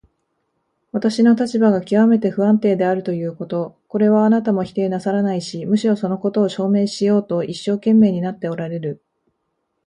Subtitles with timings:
[0.93, 9.03] 私の立場がきわめて不安定であるということ、これはあなたも否定なさらないし、むしろそのことを証明しようと一生懸命になっておられる。